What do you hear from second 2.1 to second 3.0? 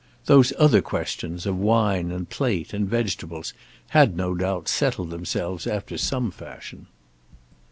plate and